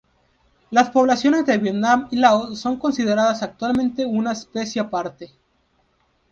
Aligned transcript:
Las 0.71 0.89
poblaciones 0.89 1.45
de 1.45 1.59
Vietnam 1.59 2.07
y 2.09 2.15
Laos 2.15 2.59
son 2.59 2.77
consideradas 2.79 3.43
actualmente 3.43 4.03
una 4.03 4.31
especie 4.31 4.81
aparte. 4.81 5.31